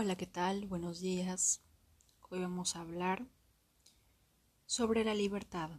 Hola, 0.00 0.14
¿qué 0.14 0.28
tal? 0.28 0.68
Buenos 0.68 1.00
días. 1.00 1.60
Hoy 2.28 2.38
vamos 2.38 2.76
a 2.76 2.82
hablar 2.82 3.26
sobre 4.64 5.02
la 5.02 5.12
libertad. 5.12 5.70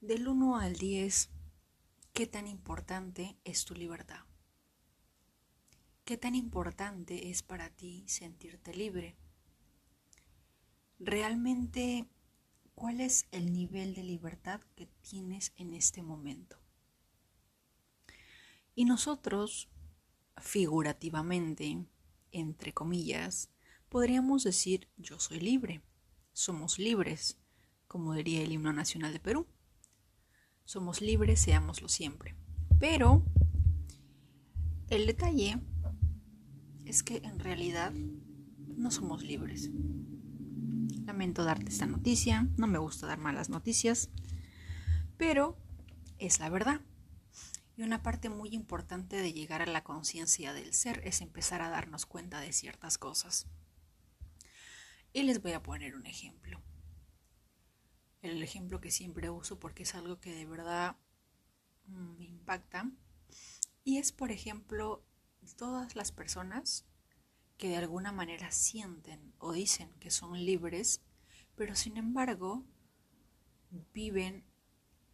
Del 0.00 0.26
1 0.26 0.56
al 0.56 0.76
10, 0.76 1.28
¿qué 2.14 2.26
tan 2.26 2.46
importante 2.46 3.36
es 3.44 3.66
tu 3.66 3.74
libertad? 3.74 4.20
¿Qué 6.06 6.16
tan 6.16 6.34
importante 6.34 7.28
es 7.28 7.42
para 7.42 7.68
ti 7.68 8.04
sentirte 8.08 8.74
libre? 8.74 9.14
¿Realmente 10.98 12.08
cuál 12.74 13.02
es 13.02 13.26
el 13.30 13.52
nivel 13.52 13.92
de 13.92 14.04
libertad 14.04 14.62
que 14.74 14.86
tienes 14.86 15.52
en 15.56 15.74
este 15.74 16.00
momento? 16.00 16.56
Y 18.74 18.86
nosotros, 18.86 19.68
figurativamente, 20.38 21.91
entre 22.32 22.72
comillas, 22.72 23.50
podríamos 23.88 24.44
decir 24.44 24.88
yo 24.96 25.18
soy 25.20 25.40
libre, 25.40 25.82
somos 26.32 26.78
libres, 26.78 27.38
como 27.86 28.14
diría 28.14 28.42
el 28.42 28.52
himno 28.52 28.72
nacional 28.72 29.12
de 29.12 29.20
Perú. 29.20 29.46
Somos 30.64 31.00
libres, 31.00 31.40
seámoslo 31.40 31.88
siempre. 31.88 32.34
Pero 32.80 33.22
el 34.88 35.06
detalle 35.06 35.60
es 36.86 37.02
que 37.02 37.18
en 37.18 37.38
realidad 37.38 37.92
no 37.92 38.90
somos 38.90 39.22
libres. 39.22 39.70
Lamento 41.04 41.44
darte 41.44 41.68
esta 41.68 41.86
noticia, 41.86 42.48
no 42.56 42.66
me 42.66 42.78
gusta 42.78 43.06
dar 43.06 43.18
malas 43.18 43.50
noticias, 43.50 44.10
pero 45.16 45.56
es 46.18 46.40
la 46.40 46.48
verdad. 46.48 46.80
Y 47.76 47.82
una 47.82 48.02
parte 48.02 48.28
muy 48.28 48.50
importante 48.50 49.16
de 49.16 49.32
llegar 49.32 49.62
a 49.62 49.66
la 49.66 49.82
conciencia 49.82 50.52
del 50.52 50.74
ser 50.74 51.00
es 51.06 51.20
empezar 51.20 51.62
a 51.62 51.70
darnos 51.70 52.06
cuenta 52.06 52.40
de 52.40 52.52
ciertas 52.52 52.98
cosas. 52.98 53.46
Y 55.12 55.22
les 55.22 55.42
voy 55.42 55.52
a 55.52 55.62
poner 55.62 55.94
un 55.94 56.06
ejemplo. 56.06 56.60
El 58.20 58.42
ejemplo 58.42 58.80
que 58.80 58.90
siempre 58.90 59.30
uso 59.30 59.58
porque 59.58 59.82
es 59.82 59.94
algo 59.94 60.20
que 60.20 60.34
de 60.34 60.46
verdad 60.46 60.96
mm, 61.86 62.18
me 62.18 62.24
impacta. 62.26 62.90
Y 63.84 63.98
es, 63.98 64.12
por 64.12 64.30
ejemplo, 64.30 65.04
todas 65.56 65.96
las 65.96 66.12
personas 66.12 66.84
que 67.56 67.68
de 67.68 67.76
alguna 67.76 68.12
manera 68.12 68.50
sienten 68.50 69.34
o 69.38 69.52
dicen 69.52 69.92
que 70.00 70.10
son 70.10 70.44
libres, 70.44 71.02
pero 71.54 71.74
sin 71.74 71.96
embargo 71.96 72.64
viven 73.92 74.44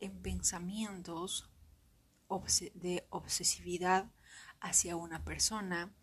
en 0.00 0.22
pensamientos 0.22 1.50
de 2.74 3.06
obsesividad 3.10 4.10
hacia 4.60 4.96
una 4.96 5.24
persona, 5.24 5.94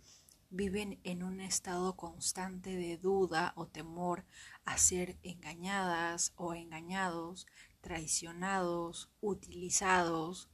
viven 0.50 1.00
en 1.04 1.24
un 1.24 1.40
estado 1.40 1.96
constante 1.96 2.76
de 2.76 2.98
duda 2.98 3.54
o 3.56 3.68
temor 3.68 4.26
a 4.64 4.78
ser 4.78 5.18
engañadas 5.22 6.34
o 6.36 6.54
engañados, 6.54 7.46
traicionados, 7.82 9.12
utilizados, 9.22 10.50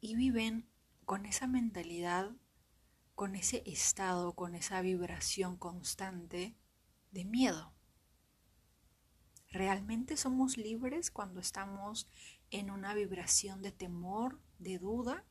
y 0.00 0.14
viven 0.14 0.66
con 1.04 1.26
esa 1.26 1.46
mentalidad, 1.46 2.30
con 3.14 3.34
ese 3.34 3.62
estado, 3.66 4.34
con 4.34 4.54
esa 4.54 4.80
vibración 4.80 5.58
constante 5.58 6.56
de 7.10 7.24
miedo. 7.24 7.74
¿Realmente 9.50 10.16
somos 10.16 10.56
libres 10.56 11.10
cuando 11.10 11.40
estamos 11.40 12.08
en 12.50 12.70
una 12.70 12.94
vibración 12.94 13.62
de 13.62 13.72
temor, 13.72 14.40
de 14.58 14.78
duda? 14.78 15.24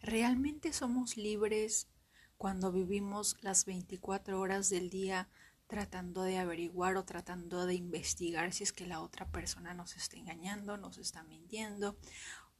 ¿Realmente 0.00 0.72
somos 0.72 1.16
libres 1.16 1.88
cuando 2.36 2.72
vivimos 2.72 3.36
las 3.40 3.64
24 3.64 4.40
horas 4.40 4.70
del 4.70 4.90
día 4.90 5.28
tratando 5.66 6.22
de 6.22 6.38
averiguar 6.38 6.96
o 6.96 7.04
tratando 7.04 7.66
de 7.66 7.74
investigar 7.74 8.52
si 8.52 8.64
es 8.64 8.72
que 8.72 8.86
la 8.86 9.00
otra 9.00 9.30
persona 9.30 9.74
nos 9.74 9.96
está 9.96 10.16
engañando, 10.16 10.76
nos 10.76 10.98
está 10.98 11.22
mintiendo 11.22 11.96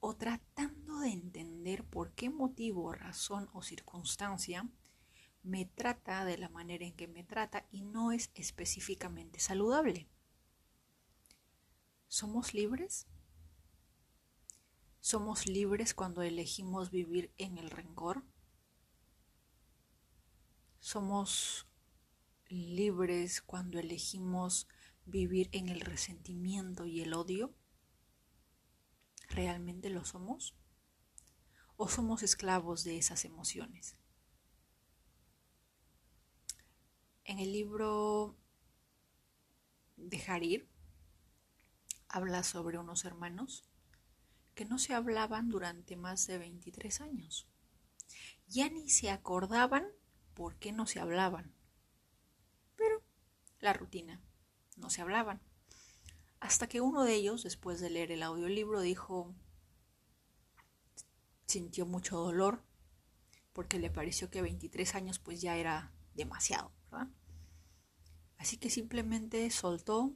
o 0.00 0.15
tratando 0.16 1.00
de 1.00 1.10
entender 1.10 1.84
por 1.84 2.12
qué 2.12 2.31
motivo, 2.31 2.93
razón 2.93 3.49
o 3.53 3.62
circunstancia 3.62 4.69
me 5.43 5.66
trata 5.66 6.25
de 6.25 6.38
la 6.38 6.49
manera 6.49 6.87
en 6.87 6.94
que 6.94 7.06
me 7.06 7.22
trata 7.22 7.66
y 7.71 7.83
no 7.83 8.12
es 8.12 8.31
específicamente 8.34 9.38
saludable. 9.41 10.09
¿Somos 12.09 12.54
libres? 12.54 13.06
¿Somos 15.00 15.47
libres 15.47 15.94
cuando 15.94 16.22
elegimos 16.22 16.91
vivir 16.91 17.32
en 17.37 17.59
el 17.59 17.70
rencor? 17.70 18.25
¿Somos 20.81 21.66
libres 22.48 23.42
cuando 23.42 23.78
elegimos 23.78 24.69
vivir 25.04 25.48
en 25.53 25.69
el 25.69 25.81
resentimiento 25.81 26.87
y 26.87 27.03
el 27.03 27.15
odio? 27.15 27.54
¿Realmente 29.28 29.91
lo 29.91 30.04
somos? 30.04 30.54
¿O 31.76 31.88
somos 31.88 32.22
esclavos 32.22 32.84
de 32.84 32.97
esas 32.97 33.25
emociones? 33.25 33.97
En 37.25 37.38
el 37.38 37.53
libro 37.53 38.36
Dejar 39.97 40.42
ir 40.42 40.74
habla 42.15 42.45
sobre 42.45 42.79
unos 42.79 43.05
hermanos 43.05 43.65
que 44.55 44.65
no 44.65 44.79
se 44.79 44.95
hablaban 44.95 45.49
durante 45.49 45.97
más 45.97 46.29
de 46.29 46.39
23 46.39 47.01
años. 47.01 47.49
Ya 48.47 48.71
ni 48.71 48.89
se 48.89 49.11
acordaban 49.11 49.89
por 50.33 50.55
qué 50.57 50.71
no 50.71 50.87
se 50.87 51.01
hablaban. 51.01 51.53
Pero 52.77 53.03
la 53.59 53.73
rutina, 53.73 54.23
no 54.77 54.91
se 54.91 55.03
hablaban. 55.03 55.41
Hasta 56.39 56.69
que 56.69 56.81
uno 56.81 57.03
de 57.03 57.15
ellos, 57.15 57.43
después 57.43 57.81
de 57.81 57.91
leer 57.91 58.13
el 58.13 58.23
audiolibro, 58.23 58.81
dijo, 58.81 59.35
sintió 61.47 61.85
mucho 61.85 62.17
dolor 62.19 62.63
porque 63.53 63.81
le 63.81 63.91
pareció 63.91 64.31
que 64.31 64.41
23 64.41 64.95
años 64.95 65.19
pues 65.19 65.41
ya 65.41 65.57
era 65.57 65.93
demasiado. 66.15 66.71
Así 68.39 68.57
que 68.57 68.71
simplemente 68.71 69.51
soltó, 69.51 70.15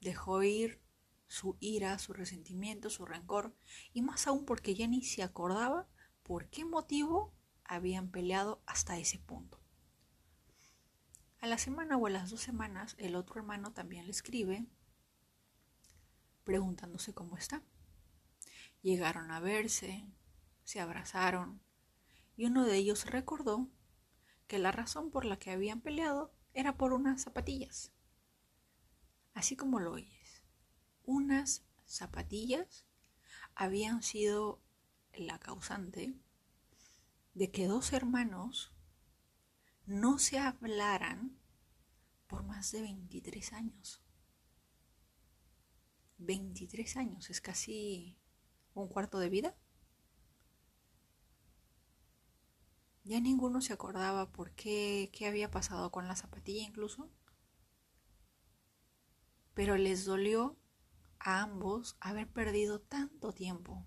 dejó 0.00 0.42
ir 0.42 0.87
su 1.28 1.56
ira, 1.60 1.98
su 1.98 2.12
resentimiento, 2.12 2.90
su 2.90 3.06
rencor, 3.06 3.54
y 3.92 4.02
más 4.02 4.26
aún 4.26 4.44
porque 4.44 4.74
ya 4.74 4.88
ni 4.88 5.02
se 5.02 5.22
acordaba 5.22 5.86
por 6.22 6.48
qué 6.48 6.64
motivo 6.64 7.32
habían 7.64 8.10
peleado 8.10 8.62
hasta 8.66 8.98
ese 8.98 9.18
punto. 9.18 9.60
A 11.40 11.46
la 11.46 11.58
semana 11.58 11.96
o 11.96 12.06
a 12.06 12.10
las 12.10 12.30
dos 12.30 12.40
semanas, 12.40 12.96
el 12.98 13.14
otro 13.14 13.38
hermano 13.38 13.72
también 13.72 14.06
le 14.06 14.10
escribe 14.10 14.66
preguntándose 16.42 17.12
cómo 17.12 17.36
está. 17.36 17.62
Llegaron 18.80 19.30
a 19.30 19.38
verse, 19.38 20.06
se 20.64 20.80
abrazaron, 20.80 21.60
y 22.36 22.46
uno 22.46 22.64
de 22.64 22.76
ellos 22.76 23.04
recordó 23.04 23.68
que 24.46 24.58
la 24.58 24.72
razón 24.72 25.10
por 25.10 25.26
la 25.26 25.38
que 25.38 25.50
habían 25.50 25.82
peleado 25.82 26.32
era 26.54 26.76
por 26.76 26.94
unas 26.94 27.22
zapatillas. 27.22 27.92
Así 29.34 29.56
como 29.56 29.78
lo 29.78 29.92
oyes, 29.92 30.17
unas 31.08 31.64
zapatillas 31.86 32.84
habían 33.54 34.02
sido 34.02 34.60
la 35.14 35.38
causante 35.38 36.14
de 37.32 37.50
que 37.50 37.66
dos 37.66 37.94
hermanos 37.94 38.74
no 39.86 40.18
se 40.18 40.38
hablaran 40.38 41.40
por 42.26 42.42
más 42.44 42.72
de 42.72 42.82
23 42.82 43.54
años. 43.54 44.02
23 46.18 46.98
años, 46.98 47.30
es 47.30 47.40
casi 47.40 48.18
un 48.74 48.86
cuarto 48.88 49.18
de 49.18 49.30
vida. 49.30 49.56
Ya 53.04 53.18
ninguno 53.18 53.62
se 53.62 53.72
acordaba 53.72 54.30
por 54.30 54.52
qué, 54.52 55.08
qué 55.14 55.26
había 55.26 55.50
pasado 55.50 55.90
con 55.90 56.06
la 56.06 56.16
zapatilla 56.16 56.64
incluso. 56.64 57.08
Pero 59.54 59.78
les 59.78 60.04
dolió 60.04 60.58
a 61.20 61.42
ambos 61.42 61.96
haber 62.00 62.28
perdido 62.28 62.80
tanto 62.80 63.32
tiempo. 63.32 63.86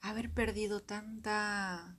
Haber 0.00 0.32
perdido 0.32 0.82
tanta 0.82 1.98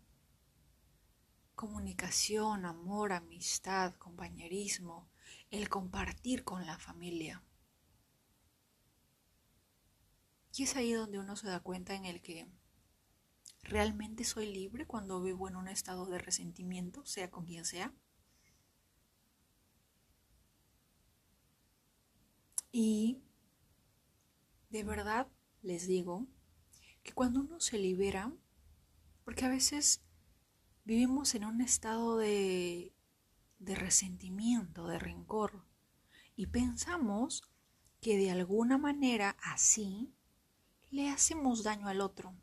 comunicación, 1.55 2.65
amor, 2.65 3.11
amistad, 3.11 3.93
compañerismo, 3.95 5.09
el 5.51 5.69
compartir 5.69 6.43
con 6.43 6.65
la 6.65 6.77
familia. 6.77 7.43
Y 10.55 10.63
es 10.63 10.75
ahí 10.75 10.93
donde 10.93 11.19
uno 11.19 11.35
se 11.35 11.47
da 11.47 11.59
cuenta 11.59 11.95
en 11.95 12.05
el 12.05 12.21
que 12.21 12.49
¿Realmente 13.63 14.23
soy 14.23 14.51
libre 14.51 14.87
cuando 14.87 15.21
vivo 15.21 15.47
en 15.47 15.55
un 15.55 15.67
estado 15.67 16.05
de 16.07 16.17
resentimiento, 16.17 17.05
sea 17.05 17.29
con 17.29 17.45
quien 17.45 17.65
sea? 17.65 17.93
Y 22.71 23.21
de 24.69 24.83
verdad 24.83 25.27
les 25.61 25.87
digo 25.87 26.27
que 27.03 27.13
cuando 27.13 27.39
uno 27.39 27.59
se 27.59 27.77
libera, 27.77 28.31
porque 29.23 29.45
a 29.45 29.49
veces 29.49 30.01
vivimos 30.85 31.35
en 31.35 31.45
un 31.45 31.61
estado 31.61 32.17
de, 32.17 32.93
de 33.59 33.75
resentimiento, 33.75 34.87
de 34.87 34.99
rencor, 34.99 35.65
y 36.35 36.47
pensamos 36.47 37.43
que 38.01 38.17
de 38.17 38.31
alguna 38.31 38.77
manera 38.77 39.35
así 39.43 40.13
le 40.89 41.09
hacemos 41.09 41.63
daño 41.63 41.87
al 41.87 42.01
otro. 42.01 42.33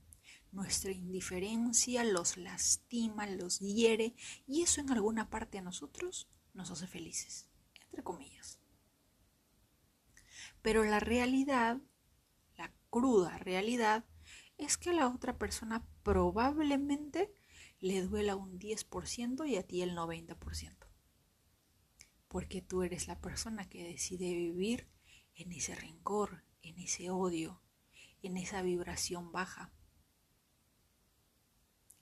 Nuestra 0.52 0.92
indiferencia 0.92 2.04
los 2.04 2.36
lastima, 2.36 3.26
los 3.26 3.58
hiere 3.58 4.14
y 4.46 4.62
eso 4.62 4.80
en 4.80 4.90
alguna 4.90 5.28
parte 5.28 5.58
a 5.58 5.62
nosotros 5.62 6.28
nos 6.54 6.70
hace 6.70 6.86
felices, 6.86 7.48
entre 7.86 8.02
comillas. 8.02 8.58
Pero 10.66 10.82
la 10.82 10.98
realidad, 10.98 11.80
la 12.56 12.74
cruda 12.90 13.38
realidad, 13.38 14.04
es 14.58 14.76
que 14.76 14.90
a 14.90 14.94
la 14.94 15.06
otra 15.06 15.38
persona 15.38 15.86
probablemente 16.02 17.32
le 17.78 18.02
duela 18.02 18.34
un 18.34 18.58
10% 18.58 19.48
y 19.48 19.54
a 19.54 19.62
ti 19.62 19.82
el 19.82 19.94
90% 19.94 20.86
porque 22.28 22.60
tú 22.60 22.82
eres 22.82 23.06
la 23.06 23.20
persona 23.20 23.68
que 23.68 23.84
decide 23.84 24.34
vivir 24.34 24.90
en 25.36 25.52
ese 25.52 25.74
rencor, 25.74 26.44
en 26.62 26.78
ese 26.78 27.10
odio, 27.10 27.62
en 28.20 28.36
esa 28.36 28.62
vibración 28.62 29.32
baja. 29.32 29.72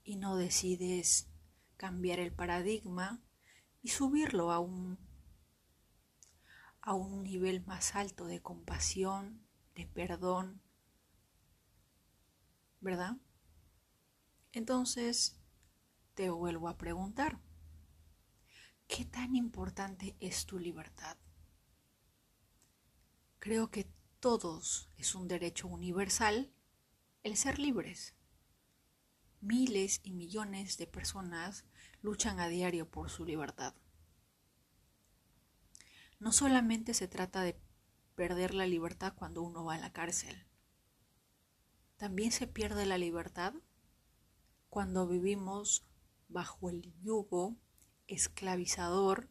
Y 0.03 0.17
no 0.17 0.37
decides 0.37 1.29
cambiar 1.77 2.19
el 2.19 2.33
paradigma 2.33 3.23
y 3.83 3.91
subirlo 3.91 4.51
a 4.51 4.59
un, 4.61 4.99
a 6.87 6.93
un 6.93 7.23
nivel 7.23 7.65
más 7.65 7.95
alto 7.95 8.27
de 8.27 8.43
compasión, 8.43 9.43
de 9.75 9.87
perdón, 9.87 10.61
¿verdad? 12.81 13.17
Entonces, 14.53 15.41
te 16.13 16.29
vuelvo 16.29 16.69
a 16.69 16.77
preguntar. 16.77 17.41
¿Qué 18.87 19.07
tan 19.07 19.35
importante 19.35 20.15
es 20.21 20.45
tu 20.45 20.59
libertad? 20.59 21.17
Creo 23.39 23.71
que 23.71 23.91
todos 24.21 24.91
es 24.99 25.15
un 25.15 25.27
derecho 25.27 25.69
universal 25.69 26.53
el 27.23 27.39
ser 27.39 27.59
libres. 27.59 28.15
Miles 29.41 30.01
y 30.05 30.13
millones 30.13 30.77
de 30.77 30.87
personas 30.87 31.65
luchan 32.03 32.41
a 32.41 32.49
diario 32.49 32.91
por 32.91 33.09
su 33.09 33.25
libertad. 33.25 33.75
No 36.25 36.33
solamente 36.33 36.95
se 36.95 37.07
trata 37.07 37.43
de 37.43 37.61
perder 38.15 38.55
la 38.55 38.67
libertad 38.67 39.13
cuando 39.15 39.43
uno 39.43 39.63
va 39.63 39.75
a 39.75 39.79
la 39.79 39.93
cárcel. 39.93 40.47
También 41.99 42.33
se 42.33 42.47
pierde 42.47 42.87
la 42.87 42.97
libertad 42.97 43.53
cuando 44.71 45.07
vivimos 45.07 45.87
bajo 46.29 46.71
el 46.71 46.95
yugo 47.03 47.59
esclavizador 48.07 49.29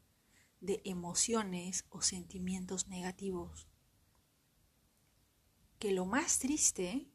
de 0.62 0.84
emociones 0.86 1.88
o 1.90 2.04
sentimientos 2.04 2.88
negativos. 2.88 3.68
Que 5.80 5.94
lo 5.94 6.06
más 6.06 6.38
triste 6.38 7.10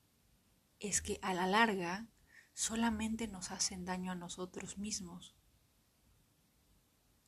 es 0.81 1.01
que 1.03 1.21
a 1.23 1.35
la 1.35 1.47
larga 1.47 2.09
solamente 2.53 3.29
nos 3.29 3.53
hacen 3.53 3.85
daño 3.85 4.11
a 4.11 4.17
nosotros 4.17 4.77
mismos. 4.77 5.37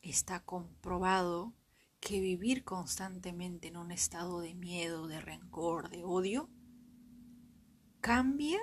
Está 0.03 0.45
comprobado 0.45 1.55
que 2.01 2.21
vivir 2.21 2.65
constantemente 2.65 3.69
en 3.69 3.77
un 3.77 3.93
estado 3.93 4.41
de 4.41 4.55
miedo, 4.55 5.07
de 5.07 5.21
rencor, 5.21 5.91
de 5.91 6.03
odio, 6.03 6.51
cambia 8.01 8.59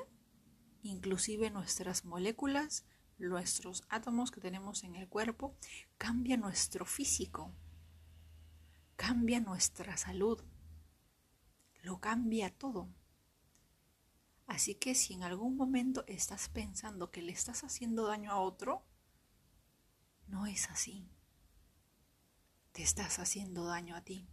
inclusive 0.82 1.50
nuestras 1.52 2.06
moléculas 2.06 2.86
nuestros 3.18 3.84
átomos 3.90 4.32
que 4.32 4.42
tenemos 4.42 4.84
en 4.84 4.96
el 4.96 5.08
cuerpo, 5.08 5.56
cambia 5.98 6.38
nuestro 6.38 6.86
físico, 6.86 7.54
cambia 8.96 9.40
nuestra 9.40 9.98
salud, 9.98 10.44
lo 11.82 12.00
cambia 12.00 12.56
todo. 12.56 12.90
Así 14.46 14.76
que 14.76 14.96
si 14.96 15.14
en 15.14 15.24
algún 15.24 15.58
momento 15.58 16.06
estás 16.08 16.50
pensando 16.50 17.12
que 17.12 17.22
le 17.22 17.32
estás 17.32 17.64
haciendo 17.64 18.08
daño 18.08 18.32
a 18.32 18.40
otro, 18.40 18.86
no 20.28 20.46
es 20.46 20.70
así. 20.70 21.10
Te 22.78 22.84
estás 22.84 23.18
haciendo 23.18 23.66
daño 23.66 23.96
a 23.96 24.02
ti. 24.02 24.30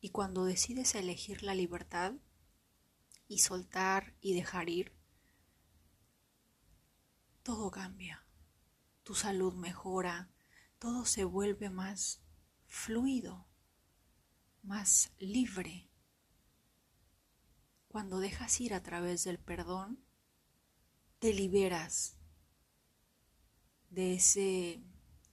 Y 0.00 0.08
cuando 0.12 0.46
decides 0.46 0.94
elegir 0.94 1.42
la 1.42 1.54
libertad 1.54 2.14
y 3.26 3.40
soltar 3.40 4.16
y 4.22 4.32
dejar 4.32 4.70
ir, 4.70 4.96
todo 7.42 7.70
cambia, 7.70 8.26
tu 9.02 9.14
salud 9.14 9.52
mejora, 9.56 10.30
todo 10.78 11.04
se 11.04 11.24
vuelve 11.24 11.68
más 11.68 12.22
fluido, 12.64 13.46
más 14.62 15.12
libre. 15.18 15.90
Cuando 17.88 18.20
dejas 18.20 18.58
ir 18.62 18.72
a 18.72 18.82
través 18.82 19.22
del 19.22 19.38
perdón, 19.38 20.02
te 21.18 21.34
liberas 21.34 22.16
de 23.90 24.14
ese 24.14 24.82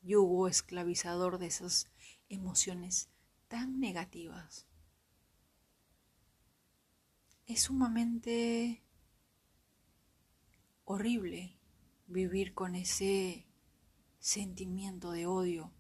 yugo 0.06 0.48
esclavizador, 0.48 1.40
de 1.40 1.48
esas 1.48 1.90
emociones 2.30 3.10
tan 3.48 3.80
negativas. 3.80 4.68
Es 7.48 7.64
sumamente 7.64 8.84
horrible 10.84 11.60
vivir 12.08 12.54
con 12.54 12.76
ese 12.76 13.48
sentimiento 14.20 15.12
de 15.12 15.26
odio, 15.26 15.74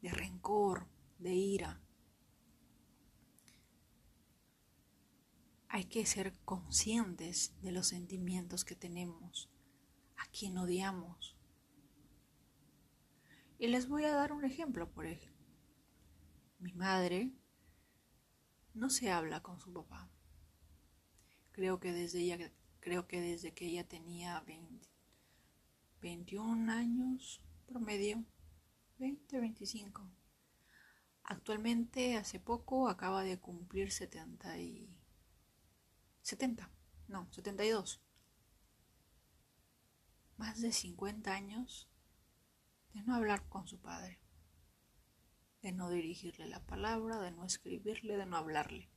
de 0.00 0.10
rencor, 0.10 0.88
de 1.18 1.34
ira. 1.34 1.80
Hay 5.68 5.84
que 5.84 6.06
ser 6.06 6.38
conscientes 6.44 7.52
de 7.62 7.72
los 7.72 7.88
sentimientos 7.88 8.64
que 8.64 8.76
tenemos, 8.76 9.50
a 10.16 10.26
quien 10.26 10.56
odiamos. 10.56 11.33
Y 13.64 13.68
les 13.68 13.88
voy 13.88 14.04
a 14.04 14.14
dar 14.14 14.30
un 14.30 14.44
ejemplo, 14.44 14.90
por 14.90 15.06
ejemplo. 15.06 15.48
Mi 16.58 16.74
madre 16.74 17.32
no 18.74 18.90
se 18.90 19.10
habla 19.10 19.42
con 19.42 19.58
su 19.58 19.72
papá. 19.72 20.10
Creo 21.50 21.80
que 21.80 21.90
desde 21.90 22.18
ella, 22.18 22.52
creo 22.80 23.08
que 23.08 23.22
desde 23.22 23.54
que 23.54 23.64
ella 23.64 23.88
tenía 23.88 24.38
20, 24.40 24.86
21 26.02 26.70
años 26.70 27.40
promedio, 27.64 28.22
20, 28.98 29.40
25. 29.40 30.10
Actualmente, 31.22 32.18
hace 32.18 32.38
poco, 32.40 32.90
acaba 32.90 33.22
de 33.22 33.40
cumplir 33.40 33.90
70 33.90 34.58
y... 34.58 34.94
70, 36.20 36.70
no, 37.08 37.32
72. 37.32 38.02
Más 40.36 40.60
de 40.60 40.70
50 40.70 41.32
años 41.32 41.88
de 42.94 43.02
no 43.02 43.14
hablar 43.14 43.48
con 43.48 43.66
su 43.66 43.78
padre, 43.80 44.20
de 45.62 45.72
no 45.72 45.90
dirigirle 45.90 46.46
la 46.46 46.64
palabra, 46.64 47.20
de 47.20 47.32
no 47.32 47.44
escribirle, 47.44 48.16
de 48.16 48.24
no 48.24 48.36
hablarle. 48.36 48.88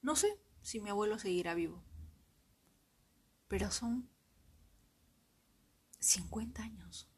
No 0.00 0.16
sé 0.16 0.40
si 0.62 0.80
mi 0.80 0.90
abuelo 0.90 1.18
seguirá 1.18 1.54
vivo, 1.54 1.84
pero 3.48 3.70
son 3.70 4.08
50 6.00 6.62
años. 6.62 7.08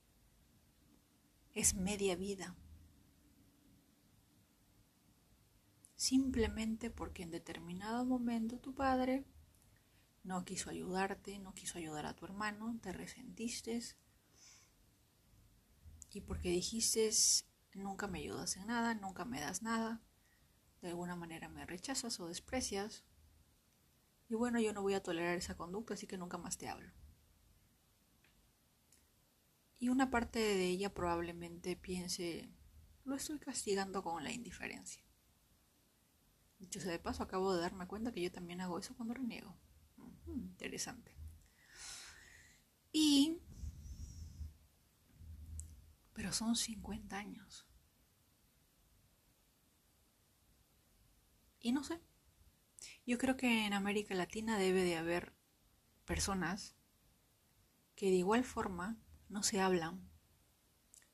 Es 1.53 1.75
media 1.75 2.17
vida. 2.17 2.57
Simplemente 5.95 6.91
porque 6.91 7.23
en 7.23 7.31
determinado 7.31 8.05
momento 8.05 8.59
tu 8.59 8.75
padre 8.75 9.25
no 10.25 10.45
quiso 10.45 10.71
ayudarte, 10.71 11.39
no 11.39 11.55
quiso 11.55 11.79
ayudar 11.79 12.07
a 12.07 12.17
tu 12.17 12.25
hermano, 12.25 12.79
te 12.83 12.93
resentiste 12.93 13.81
y 16.15 16.21
porque 16.21 16.49
dijiste 16.49 17.11
nunca 17.75 18.07
me 18.07 18.21
ayudas 18.21 18.57
en 18.57 18.69
nada, 18.69 18.95
nunca 18.95 19.25
me 19.25 19.41
das 19.41 19.63
nada, 19.63 20.01
de 20.81 20.89
alguna 20.89 21.17
manera 21.17 21.49
me 21.49 21.67
rechazas 21.67 22.21
o 22.21 22.29
desprecias 22.29 23.05
y 24.29 24.35
bueno, 24.35 24.61
yo 24.61 24.73
no 24.73 24.83
voy 24.83 24.95
a 24.95 25.03
tolerar 25.03 25.37
esa 25.37 25.57
conducta, 25.57 25.95
así 25.95 26.07
que 26.07 26.17
nunca 26.17 26.39
más 26.39 26.57
te 26.57 26.69
hablo 26.69 26.93
y 29.85 29.91
una 29.91 30.11
parte 30.11 30.39
de 30.39 30.67
ella 30.67 30.95
probablemente 30.95 31.77
piense, 31.77 32.49
lo 33.05 33.17
estoy 33.17 33.39
castigando 33.39 34.03
con 34.03 34.25
la 34.25 34.33
indiferencia. 34.33 35.05
Dicho 36.59 36.81
sea 36.81 36.91
de 36.91 36.99
paso, 36.99 37.23
acabo 37.23 37.53
de 37.53 37.61
darme 37.61 37.87
cuenta 37.87 38.11
que 38.11 38.23
yo 38.23 38.33
también 38.33 38.63
hago 38.63 38.79
eso 38.79 38.97
cuando 38.97 39.13
reniego. 39.13 39.55
interesante. 40.27 41.15
Y... 42.93 43.43
Pero 46.15 46.33
son 46.33 46.57
50 46.57 47.17
años. 47.19 47.67
Y 51.61 51.73
no 51.73 51.85
sé. 51.85 52.01
Yo 53.07 53.19
creo 53.19 53.37
que 53.37 53.67
en 53.67 53.75
América 53.75 54.15
Latina 54.15 54.57
debe 54.57 54.83
de 54.83 54.97
haber 54.97 55.35
personas 56.05 56.75
que 57.95 58.07
de 58.07 58.17
igual 58.17 58.45
forma 58.45 58.97
no 59.29 59.43
se 59.43 59.61
hablan 59.61 60.09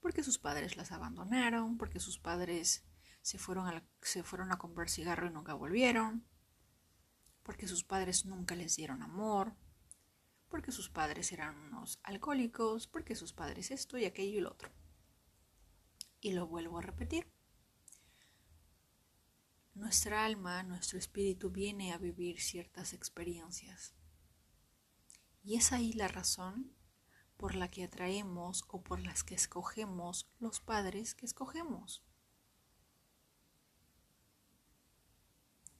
porque 0.01 0.23
sus 0.23 0.39
padres 0.39 0.77
las 0.77 0.93
abandonaron, 0.93 1.77
porque 1.77 2.01
sus 2.01 2.19
padres 2.19 2.85
se 3.23 3.39
fueron 3.39 3.67
a, 3.69 3.85
se 4.01 4.23
fueron 4.23 4.51
a 4.51 4.59
comprar 4.59 4.89
cigarro 4.89 5.27
y 5.27 5.31
nunca 5.31 5.55
volvieron, 5.55 6.25
porque 7.43 7.69
sus 7.69 7.85
padres 7.85 8.25
nunca 8.25 8.55
les 8.55 8.77
dieron 8.77 9.03
amor, 9.03 9.55
porque 10.49 10.73
sus 10.73 10.89
padres 10.89 11.33
eran 11.33 11.57
unos 11.57 12.01
alcohólicos, 12.03 12.87
porque 12.87 13.15
sus 13.15 13.33
padres 13.33 13.71
esto 13.71 13.99
y 13.99 14.05
aquello 14.05 14.39
y 14.39 14.41
lo 14.41 14.51
otro. 14.51 14.71
Y 16.21 16.33
lo 16.33 16.47
vuelvo 16.47 16.79
a 16.79 16.83
repetir. 16.83 17.27
Nuestra 19.75 20.25
alma, 20.25 20.63
nuestro 20.63 20.99
espíritu 20.99 21.51
viene 21.51 21.93
a 21.93 21.99
vivir 21.99 22.41
ciertas 22.41 22.93
experiencias. 22.93 23.95
Y 25.43 25.57
es 25.57 25.73
ahí 25.73 25.93
la 25.95 26.09
razón 26.09 26.77
por 27.39 27.55
la 27.55 27.71
que 27.71 27.85
atraemos 27.85 28.65
o 28.69 28.83
por 28.83 29.01
las 29.01 29.25
que 29.25 29.35
escogemos 29.35 30.31
los 30.39 30.61
padres 30.61 31.15
que 31.15 31.25
escogemos. 31.25 32.05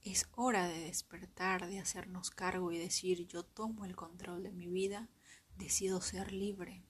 Es 0.01 0.27
hora 0.31 0.67
de 0.67 0.79
despertar, 0.79 1.67
de 1.67 1.79
hacernos 1.79 2.31
cargo 2.31 2.71
y 2.71 2.79
decir 2.79 3.27
yo 3.27 3.43
tomo 3.43 3.85
el 3.85 3.95
control 3.95 4.41
de 4.41 4.51
mi 4.51 4.65
vida, 4.65 5.09
decido 5.55 6.01
ser 6.01 6.33
libre, 6.33 6.83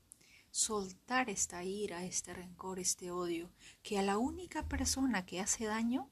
soltar 0.51 1.29
esta 1.29 1.63
ira, 1.63 2.03
este 2.03 2.33
rencor, 2.33 2.79
este 2.79 3.11
odio, 3.11 3.51
que 3.81 3.97
a 3.97 4.01
la 4.01 4.17
única 4.17 4.67
persona 4.67 5.25
que 5.25 5.39
hace 5.39 5.65
daño 5.65 6.11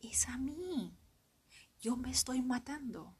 es 0.00 0.28
a 0.28 0.38
mí. 0.38 0.96
Yo 1.80 1.96
me 1.96 2.10
estoy 2.10 2.42
matando. 2.42 3.16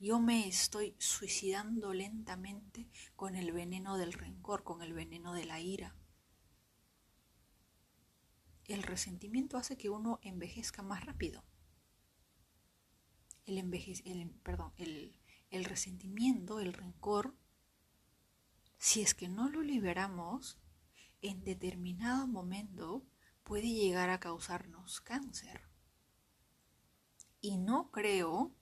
Yo 0.00 0.18
me 0.20 0.48
estoy 0.48 0.96
suicidando 0.98 1.94
lentamente 1.94 2.88
con 3.16 3.36
el 3.36 3.52
veneno 3.52 3.96
del 3.96 4.12
rencor, 4.12 4.64
con 4.64 4.82
el 4.82 4.92
veneno 4.92 5.32
de 5.32 5.44
la 5.44 5.60
ira. 5.60 5.94
El 8.66 8.82
resentimiento 8.82 9.56
hace 9.56 9.76
que 9.76 9.90
uno 9.90 10.18
envejezca 10.22 10.82
más 10.82 11.04
rápido 11.04 11.44
el, 13.46 13.58
el, 14.04 14.30
perdón, 14.42 14.72
el, 14.76 15.18
el 15.50 15.64
resentimiento, 15.64 16.60
el 16.60 16.72
rencor, 16.72 17.34
si 18.84 19.00
es 19.00 19.14
que 19.14 19.28
no 19.28 19.48
lo 19.48 19.62
liberamos, 19.62 20.58
en 21.22 21.42
determinado 21.42 22.26
momento 22.26 23.02
puede 23.42 23.72
llegar 23.72 24.10
a 24.10 24.20
causarnos 24.20 25.00
cáncer. 25.00 25.62
Y 27.40 27.56
no 27.56 27.90
creo 27.90 28.54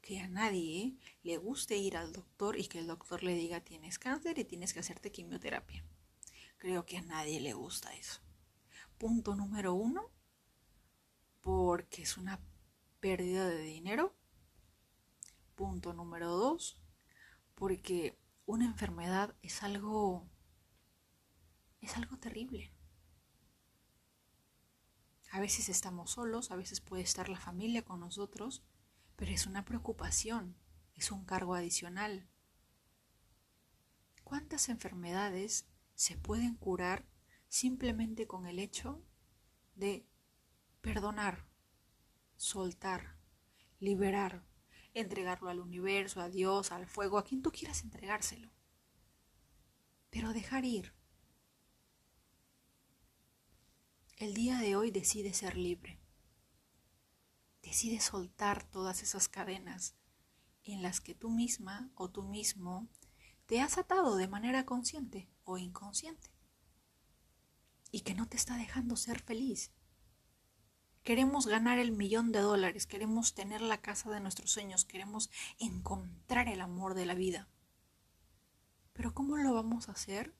que 0.00 0.18
a 0.18 0.26
nadie 0.26 0.96
le 1.22 1.36
guste 1.36 1.76
ir 1.76 1.96
al 1.96 2.12
doctor 2.12 2.58
y 2.58 2.66
que 2.66 2.80
el 2.80 2.88
doctor 2.88 3.22
le 3.22 3.36
diga 3.36 3.60
tienes 3.60 4.00
cáncer 4.00 4.36
y 4.40 4.44
tienes 4.44 4.74
que 4.74 4.80
hacerte 4.80 5.12
quimioterapia. 5.12 5.84
Creo 6.58 6.84
que 6.84 6.98
a 6.98 7.02
nadie 7.02 7.40
le 7.40 7.52
gusta 7.52 7.94
eso. 7.94 8.20
Punto 8.98 9.36
número 9.36 9.74
uno, 9.74 10.10
porque 11.40 12.02
es 12.02 12.16
una 12.16 12.40
pérdida 12.98 13.48
de 13.48 13.62
dinero. 13.62 14.12
Punto 15.54 15.92
número 15.92 16.30
dos, 16.32 16.82
porque 17.54 18.20
una 18.46 18.64
enfermedad 18.66 19.34
es 19.42 19.62
algo 19.62 20.28
es 21.80 21.96
algo 21.96 22.16
terrible. 22.16 22.72
A 25.32 25.40
veces 25.40 25.68
estamos 25.68 26.12
solos, 26.12 26.50
a 26.50 26.56
veces 26.56 26.80
puede 26.80 27.02
estar 27.02 27.28
la 27.28 27.40
familia 27.40 27.84
con 27.84 28.00
nosotros, 28.00 28.62
pero 29.16 29.32
es 29.32 29.46
una 29.46 29.64
preocupación, 29.64 30.56
es 30.94 31.10
un 31.10 31.24
cargo 31.24 31.54
adicional. 31.54 32.28
¿Cuántas 34.22 34.68
enfermedades 34.68 35.66
se 35.94 36.16
pueden 36.16 36.54
curar 36.54 37.06
simplemente 37.48 38.26
con 38.26 38.46
el 38.46 38.58
hecho 38.58 39.04
de 39.74 40.06
perdonar, 40.80 41.46
soltar, 42.36 43.16
liberar, 43.78 44.44
entregarlo 44.94 45.48
al 45.48 45.60
universo, 45.60 46.20
a 46.20 46.28
Dios, 46.28 46.72
al 46.72 46.86
fuego, 46.86 47.18
a 47.18 47.24
quien 47.24 47.42
tú 47.42 47.50
quieras 47.50 47.82
entregárselo. 47.82 48.50
Pero 50.10 50.32
dejar 50.32 50.64
ir. 50.64 50.94
El 54.16 54.34
día 54.34 54.58
de 54.58 54.76
hoy 54.76 54.90
decide 54.90 55.32
ser 55.32 55.56
libre. 55.56 55.98
Decide 57.62 58.00
soltar 58.00 58.64
todas 58.64 59.02
esas 59.02 59.28
cadenas 59.28 59.96
en 60.64 60.82
las 60.82 61.00
que 61.00 61.14
tú 61.14 61.30
misma 61.30 61.90
o 61.94 62.10
tú 62.10 62.22
mismo 62.22 62.88
te 63.46 63.60
has 63.60 63.78
atado 63.78 64.16
de 64.16 64.28
manera 64.28 64.64
consciente 64.64 65.28
o 65.44 65.58
inconsciente 65.58 66.30
y 67.90 68.00
que 68.00 68.14
no 68.14 68.26
te 68.26 68.36
está 68.36 68.56
dejando 68.56 68.96
ser 68.96 69.20
feliz. 69.20 69.70
Queremos 71.04 71.48
ganar 71.48 71.80
el 71.80 71.90
millón 71.90 72.30
de 72.30 72.38
dólares, 72.38 72.86
queremos 72.86 73.34
tener 73.34 73.60
la 73.60 73.80
casa 73.80 74.08
de 74.10 74.20
nuestros 74.20 74.52
sueños, 74.52 74.84
queremos 74.84 75.30
encontrar 75.58 76.48
el 76.48 76.60
amor 76.60 76.94
de 76.94 77.06
la 77.06 77.14
vida. 77.14 77.48
Pero 78.92 79.12
¿cómo 79.12 79.36
lo 79.36 79.52
vamos 79.52 79.88
a 79.88 79.92
hacer 79.92 80.32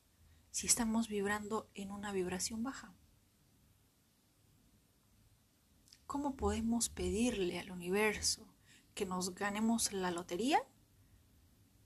si 0.52 0.68
estamos 0.68 1.08
vibrando 1.08 1.68
en 1.74 1.90
una 1.90 2.12
vibración 2.12 2.62
baja? 2.62 2.94
¿Cómo 6.06 6.36
podemos 6.36 6.90
pedirle 6.90 7.58
al 7.58 7.72
universo 7.72 8.46
que 8.94 9.04
nos 9.04 9.34
ganemos 9.34 9.92
la 9.92 10.12
lotería 10.12 10.62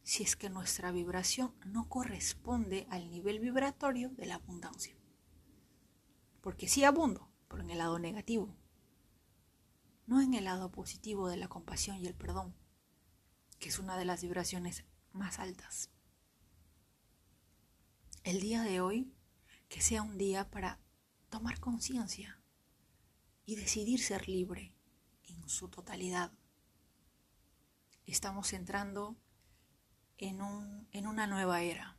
si 0.02 0.22
es 0.22 0.36
que 0.36 0.50
nuestra 0.50 0.92
vibración 0.92 1.54
no 1.64 1.88
corresponde 1.88 2.86
al 2.90 3.08
nivel 3.08 3.40
vibratorio 3.40 4.10
de 4.10 4.26
la 4.26 4.34
abundancia? 4.34 4.94
Porque 6.42 6.68
sí 6.68 6.84
abundo, 6.84 7.30
pero 7.48 7.62
en 7.62 7.70
el 7.70 7.78
lado 7.78 7.98
negativo 7.98 8.54
no 10.06 10.20
en 10.20 10.34
el 10.34 10.44
lado 10.44 10.70
positivo 10.70 11.28
de 11.28 11.36
la 11.36 11.48
compasión 11.48 11.96
y 11.98 12.06
el 12.06 12.14
perdón, 12.14 12.54
que 13.58 13.68
es 13.68 13.78
una 13.78 13.96
de 13.96 14.04
las 14.04 14.22
vibraciones 14.22 14.84
más 15.12 15.38
altas. 15.38 15.90
El 18.22 18.40
día 18.40 18.62
de 18.62 18.80
hoy, 18.80 19.12
que 19.68 19.80
sea 19.80 20.02
un 20.02 20.18
día 20.18 20.50
para 20.50 20.80
tomar 21.28 21.60
conciencia 21.60 22.40
y 23.44 23.56
decidir 23.56 24.00
ser 24.00 24.28
libre 24.28 24.74
en 25.24 25.48
su 25.48 25.68
totalidad. 25.68 26.32
Estamos 28.04 28.52
entrando 28.52 29.16
en, 30.18 30.40
un, 30.40 30.88
en 30.92 31.06
una 31.06 31.26
nueva 31.26 31.62
era. 31.62 31.96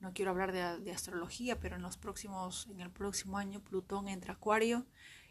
No 0.00 0.12
quiero 0.12 0.30
hablar 0.30 0.52
de, 0.52 0.92
astrología, 0.92 1.58
pero 1.58 1.76
en 1.76 1.82
los 1.82 1.96
próximos, 1.96 2.66
en 2.66 2.80
el 2.80 2.90
próximo 2.90 3.38
año 3.38 3.60
Plutón 3.62 4.08
entra 4.08 4.34
Acuario 4.34 4.86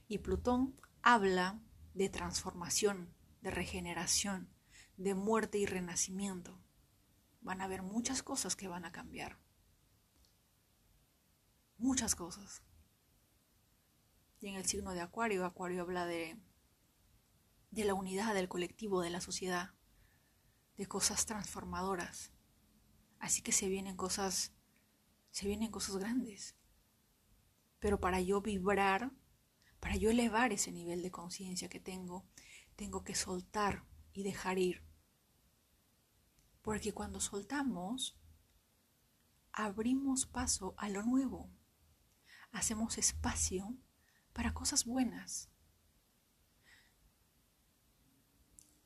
y 0.08 0.20
Plutón 0.20 0.80
habla 1.02 1.62
de 1.94 2.10
transformación, 2.10 3.14
de 3.42 3.52
regeneración, 3.52 4.50
de 4.98 5.16
muerte 5.16 5.58
y 5.58 5.66
renacimiento. 5.66 6.60
Van 7.42 7.62
a 7.62 7.66
haber 7.66 7.82
muchas 7.82 8.24
cosas 8.24 8.56
que 8.56 8.68
van 8.68 8.86
a 8.86 8.92
cambiar. 8.92 9.40
Muchas 11.78 12.16
cosas. 12.16 12.64
Y 14.40 14.48
en 14.48 14.56
el 14.56 14.66
signo 14.66 14.94
de 14.94 15.02
Acuario, 15.02 15.46
Acuario 15.46 15.82
habla 15.82 16.06
de, 16.06 16.38
de 17.72 17.86
la 17.86 17.94
unidad 17.94 18.34
del 18.34 18.50
colectivo, 18.50 19.02
de 19.02 19.10
la 19.10 19.22
sociedad, 19.22 19.74
de 20.78 20.86
cosas 20.86 21.26
transformadoras. 21.26 22.32
Así 23.20 23.42
que 23.42 23.52
se 23.52 23.70
vienen 23.70 23.96
cosas, 23.96 24.54
se 25.32 25.48
vienen 25.48 25.72
cosas 25.72 25.98
grandes. 25.98 26.56
Pero 27.80 28.00
para 28.00 28.22
yo 28.22 28.42
vibrar 28.42 29.12
para 29.84 29.98
yo 29.98 30.10
elevar 30.10 30.54
ese 30.54 30.72
nivel 30.72 31.02
de 31.02 31.12
conciencia 31.12 31.68
que 31.68 31.82
tengo, 31.82 32.26
tengo 32.78 33.04
que 33.04 33.16
soltar 33.16 33.84
y 34.14 34.24
dejar 34.24 34.58
ir. 34.58 34.82
Porque 36.62 36.94
cuando 36.94 37.20
soltamos, 37.20 38.18
abrimos 39.52 40.26
paso 40.26 40.74
a 40.78 40.88
lo 40.88 41.04
nuevo. 41.04 41.50
Hacemos 42.54 42.98
espacio 42.98 43.76
para 44.32 44.54
cosas 44.54 44.86
buenas. 44.86 45.50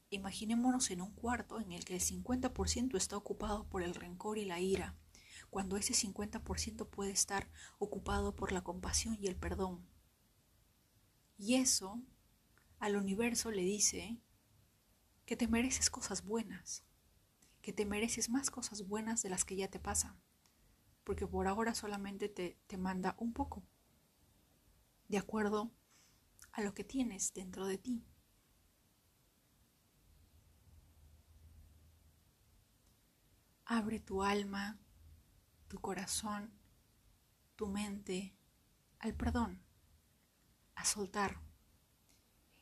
Imaginémonos 0.09 0.89
en 0.89 1.01
un 1.01 1.13
cuarto 1.13 1.59
en 1.59 1.73
el 1.73 1.85
que 1.85 1.93
el 1.93 2.01
50% 2.01 2.97
está 2.97 3.17
ocupado 3.17 3.69
por 3.69 3.83
el 3.83 3.93
rencor 3.93 4.39
y 4.39 4.45
la 4.45 4.59
ira, 4.59 4.97
cuando 5.51 5.77
ese 5.77 5.93
50% 5.93 6.89
puede 6.89 7.11
estar 7.11 7.51
ocupado 7.77 8.35
por 8.35 8.51
la 8.51 8.63
compasión 8.63 9.15
y 9.21 9.27
el 9.27 9.35
perdón. 9.35 9.87
Y 11.37 11.55
eso 11.55 12.01
al 12.79 12.95
universo 12.95 13.51
le 13.51 13.63
dice 13.63 14.19
que 15.25 15.35
te 15.35 15.47
mereces 15.47 15.89
cosas 15.89 16.23
buenas, 16.25 16.83
que 17.61 17.73
te 17.73 17.85
mereces 17.85 18.29
más 18.29 18.49
cosas 18.49 18.87
buenas 18.87 19.21
de 19.23 19.29
las 19.29 19.45
que 19.45 19.55
ya 19.55 19.69
te 19.69 19.79
pasan, 19.79 20.19
porque 21.03 21.27
por 21.27 21.47
ahora 21.47 21.75
solamente 21.75 22.29
te, 22.29 22.57
te 22.67 22.77
manda 22.77 23.15
un 23.19 23.33
poco, 23.33 23.63
de 25.07 25.17
acuerdo 25.17 25.71
a 26.53 26.61
lo 26.61 26.73
que 26.73 26.83
tienes 26.83 27.33
dentro 27.33 27.65
de 27.67 27.77
ti. 27.77 28.03
Abre 33.65 33.99
tu 33.99 34.23
alma, 34.23 34.79
tu 35.67 35.79
corazón, 35.79 36.51
tu 37.55 37.67
mente 37.67 38.33
al 38.99 39.13
perdón, 39.13 39.61
a 40.77 40.85
soltar. 40.85 41.41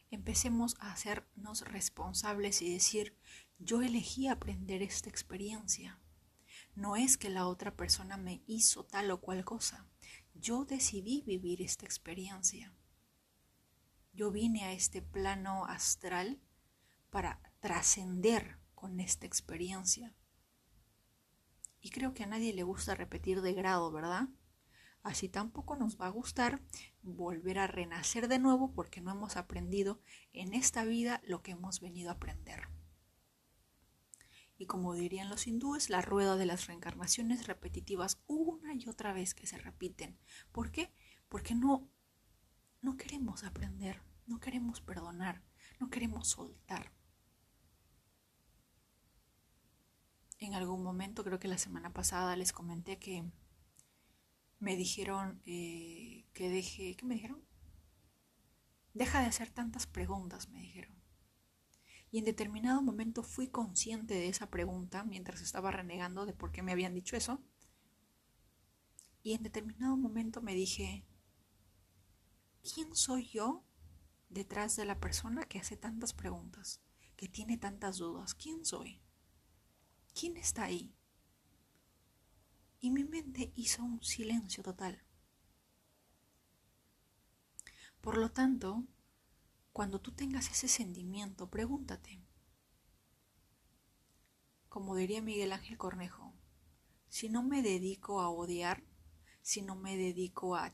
Empecemos 0.10 0.76
a 0.80 0.92
hacernos 0.92 1.62
responsables 1.62 2.62
y 2.62 2.74
decir, 2.74 3.18
yo 3.60 3.82
elegí 3.82 4.28
aprender 4.28 4.82
esta 4.82 5.10
experiencia. 5.10 6.00
No 6.76 6.96
es 6.96 7.18
que 7.18 7.30
la 7.30 7.48
otra 7.48 7.76
persona 7.76 8.18
me 8.18 8.42
hizo 8.48 8.86
tal 8.86 9.12
o 9.12 9.20
cual 9.20 9.44
cosa. 9.44 9.88
Yo 10.34 10.66
decidí 10.66 11.24
vivir 11.28 11.62
esta 11.62 11.86
experiencia. 11.86 12.74
Yo 14.14 14.32
vine 14.32 14.64
a 14.64 14.72
este 14.72 15.02
plano 15.02 15.66
astral 15.66 16.40
para 17.10 17.42
trascender 17.60 18.58
con 18.74 19.00
esta 19.02 19.26
experiencia. 19.26 20.16
Y 21.82 21.90
creo 21.90 22.14
que 22.14 22.24
a 22.24 22.28
nadie 22.28 22.54
le 22.54 22.64
gusta 22.64 22.96
repetir 22.96 23.42
de 23.42 23.54
grado, 23.54 23.92
¿verdad? 23.92 24.30
Así 25.06 25.30
tampoco 25.30 25.76
nos 25.76 26.02
va 26.02 26.08
a 26.08 26.10
gustar 26.10 26.64
volver 27.04 27.60
a 27.60 27.68
renacer 27.68 28.28
de 28.28 28.40
nuevo 28.40 28.74
porque 28.74 29.02
no 29.02 29.12
hemos 29.12 29.38
aprendido 29.38 30.02
en 30.34 30.56
esta 30.56 30.84
vida 30.84 31.22
lo 31.24 31.44
que 31.44 31.52
hemos 31.52 31.80
venido 31.80 32.10
a 32.10 32.14
aprender. 32.14 32.70
Y 34.58 34.66
como 34.66 34.96
dirían 34.96 35.30
los 35.30 35.46
hindúes, 35.46 35.92
la 35.92 36.02
rueda 36.02 36.38
de 36.38 36.48
las 36.48 36.66
reencarnaciones 36.66 37.46
repetitivas 37.46 38.20
una 38.26 38.74
y 38.74 38.88
otra 38.88 39.14
vez 39.14 39.36
que 39.36 39.46
se 39.46 39.60
repiten. 39.60 40.18
¿Por 40.52 40.72
qué? 40.72 40.92
Porque 41.30 41.54
no 41.54 41.88
no 42.82 42.98
queremos 42.98 43.44
aprender, 43.44 44.02
no 44.26 44.40
queremos 44.40 44.82
perdonar, 44.82 45.44
no 45.80 45.92
queremos 45.92 46.30
soltar. 46.30 46.92
En 50.40 50.56
algún 50.56 50.82
momento, 50.82 51.24
creo 51.24 51.38
que 51.38 51.48
la 51.48 51.60
semana 51.60 51.94
pasada 51.94 52.36
les 52.36 52.52
comenté 52.52 52.98
que 52.98 53.24
me 54.60 54.76
dijeron 54.76 55.42
eh, 55.46 56.26
que 56.34 56.50
deje, 56.50 56.96
¿qué 56.96 57.06
me 57.06 57.16
dijeron? 57.16 57.44
Deja 58.94 59.20
de 59.20 59.28
hacer 59.28 59.50
tantas 59.50 59.88
preguntas, 59.88 60.50
me 60.50 60.62
dijeron. 60.62 60.96
Y 62.12 62.20
en 62.20 62.26
determinado 62.26 62.82
momento 62.82 63.24
fui 63.24 63.50
consciente 63.50 64.14
de 64.14 64.30
esa 64.30 64.50
pregunta 64.50 65.04
mientras 65.04 65.42
estaba 65.42 65.72
renegando 65.72 66.26
de 66.26 66.34
por 66.34 66.52
qué 66.52 66.64
me 66.64 66.72
habían 66.72 66.94
dicho 66.94 67.18
eso. 67.18 67.44
Y 69.22 69.34
en 69.34 69.44
determinado 69.44 69.98
momento 69.98 70.42
me 70.42 70.54
dije, 70.54 71.04
¿quién 72.62 72.96
soy 72.96 73.28
yo 73.28 73.66
detrás 74.30 74.76
de 74.76 74.86
la 74.86 75.00
persona 75.00 75.46
que 75.46 75.60
hace 75.60 75.76
tantas 75.78 76.14
preguntas, 76.14 76.82
que 77.18 77.28
tiene 77.28 77.58
tantas 77.58 77.98
dudas? 77.98 78.34
¿Quién 78.34 78.64
soy? 78.64 79.02
¿Quién 80.14 80.38
está 80.38 80.64
ahí? 80.64 80.95
Y 82.86 82.92
mi 82.92 83.04
mente 83.04 83.52
hizo 83.56 83.84
un 83.84 84.04
silencio 84.04 84.62
total. 84.62 85.02
Por 88.00 88.16
lo 88.16 88.32
tanto, 88.32 88.84
cuando 89.74 90.00
tú 90.00 90.12
tengas 90.12 90.52
ese 90.52 90.68
sentimiento, 90.68 91.50
pregúntate, 91.50 92.22
como 94.70 94.96
diría 94.96 95.20
Miguel 95.24 95.54
Ángel 95.54 95.80
Cornejo, 95.80 96.36
si 97.10 97.28
no 97.28 97.42
me 97.42 97.64
dedico 97.64 98.22
a 98.22 98.30
odiar, 98.30 98.84
si 99.42 99.64
no 99.64 99.76
me 99.76 99.98
dedico 99.98 100.56
a, 100.56 100.72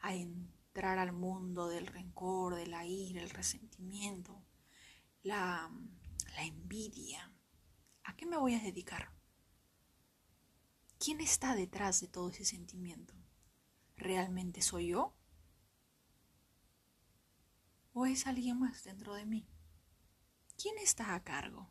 a 0.00 0.14
entrar 0.16 0.98
al 0.98 1.12
mundo 1.12 1.68
del 1.68 1.86
rencor, 1.86 2.56
de 2.56 2.66
la 2.66 2.84
ira, 2.84 3.22
el 3.22 3.30
resentimiento, 3.30 4.42
la, 5.22 5.70
la 6.34 6.42
envidia. 6.42 7.32
¿A 8.02 8.16
qué 8.16 8.26
me 8.26 8.38
voy 8.38 8.56
a 8.56 8.60
dedicar? 8.60 9.19
¿Quién 11.02 11.22
está 11.22 11.56
detrás 11.56 12.02
de 12.02 12.08
todo 12.08 12.28
ese 12.28 12.44
sentimiento? 12.44 13.14
¿Realmente 13.96 14.60
soy 14.60 14.88
yo? 14.88 15.14
¿O 17.94 18.04
es 18.04 18.26
alguien 18.26 18.58
más 18.58 18.84
dentro 18.84 19.14
de 19.14 19.24
mí? 19.24 19.48
¿Quién 20.60 20.76
está 20.76 21.14
a 21.14 21.24
cargo? 21.24 21.70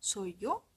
¿Soy 0.00 0.36
yo? 0.36 0.68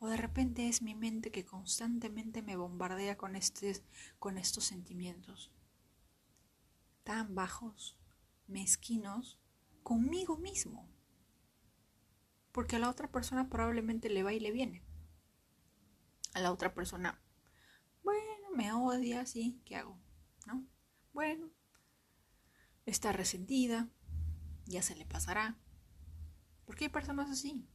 ¿O 0.00 0.08
de 0.08 0.16
repente 0.16 0.68
es 0.68 0.82
mi 0.82 0.96
mente 0.96 1.30
que 1.30 1.44
constantemente 1.44 2.42
me 2.42 2.56
bombardea 2.56 3.16
con, 3.16 3.36
estos 3.36 4.64
sentimientos 4.64 5.52
tan 7.04 7.36
bajos, 7.36 7.96
mezquinos, 8.48 9.38
conmigo 9.84 10.36
mismo? 10.36 10.88
Porque 12.50 12.74
a 12.74 12.80
la 12.80 12.90
otra 12.90 13.12
persona 13.12 13.48
probablemente 13.48 14.08
le 14.08 14.24
va 14.24 14.32
y 14.32 14.40
le 14.40 14.50
viene. 14.50 14.93
A 16.34 16.40
la 16.40 16.52
otra 16.52 16.74
persona, 16.74 17.20
bueno, 18.02 18.50
me 18.54 18.72
odia, 18.72 19.24
sí, 19.24 19.62
¿qué 19.64 19.76
hago? 19.76 19.98
¿No? 20.46 20.66
Bueno, 21.12 21.50
está 22.84 23.12
resentida, 23.12 23.88
ya 24.66 24.82
se 24.82 24.94
le 24.94 25.06
pasará. 25.06 25.56
Porque 26.66 26.84
hay 26.84 26.90
personas 26.90 27.30
así. 27.30 27.66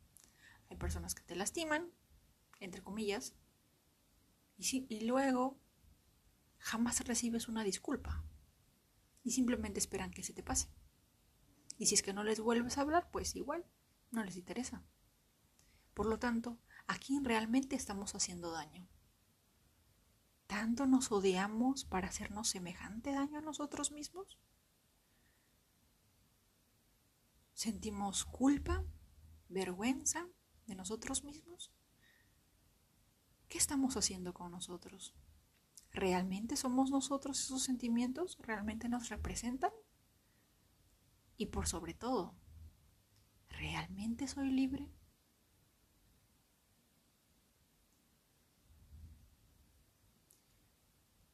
Hay 0.70 0.78
personas 0.78 1.16
que 1.16 1.24
te 1.24 1.36
lastiman 1.36 1.92
entre 2.60 2.82
comillas, 2.82 3.36
y, 4.58 4.86
y 4.90 5.06
luego 5.06 5.60
jamás 6.58 7.06
recibes 7.06 7.48
una 7.48 7.64
disculpa 7.64 8.24
y 9.24 9.32
simplemente 9.32 9.80
esperan 9.80 10.12
que 10.12 10.24
se 10.24 10.34
te 10.34 10.44
pase. 10.44 10.70
Y 11.78 11.86
si 11.86 11.96
es 11.96 12.02
que 12.02 12.14
no 12.14 12.24
les 12.24 12.42
vuelves 12.42 12.78
a 12.78 12.82
hablar, 12.82 13.10
pues 13.12 13.36
igual, 13.36 13.66
no 14.12 14.24
les 14.24 14.36
interesa. 14.36 14.84
Por 15.94 16.06
lo 16.06 16.20
tanto, 16.20 16.60
¿a 16.90 16.98
quién 16.98 17.24
realmente 17.24 17.76
estamos 17.76 18.16
haciendo 18.16 18.52
daño? 18.52 18.90
¿Tanto 20.48 20.88
nos 20.88 21.12
odiamos 21.12 21.86
para 21.86 22.08
hacernos 22.08 22.50
semejante 22.50 23.14
daño 23.14 23.38
a 23.38 23.42
nosotros 23.42 23.92
mismos? 23.92 24.40
¿Sentimos 27.54 28.26
culpa, 28.26 28.84
vergüenza 29.50 30.28
de 30.66 30.74
nosotros 30.74 31.24
mismos? 31.24 31.72
¿Qué 33.50 33.60
estamos 33.60 33.96
haciendo 33.96 34.34
con 34.34 34.50
nosotros? 34.50 35.14
¿Realmente 35.92 36.56
somos 36.56 36.90
nosotros 36.90 37.40
esos 37.40 37.62
sentimientos? 37.62 38.40
¿Realmente 38.40 38.90
nos 38.90 39.10
representan? 39.10 39.72
Y 41.38 41.48
por 41.48 41.68
sobre 41.68 41.94
todo, 41.94 42.34
¿realmente 43.48 44.28
soy 44.28 44.50
libre? 44.50 44.90